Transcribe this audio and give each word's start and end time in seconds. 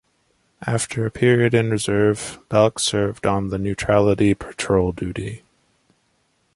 After 0.65 1.05
a 1.05 1.11
period 1.11 1.53
in 1.53 1.69
reserve, 1.69 2.39
"Balch" 2.49 2.81
served 2.81 3.27
on 3.27 3.49
Neutrality 3.51 4.33
Patrol 4.33 4.93
duty. 4.93 5.43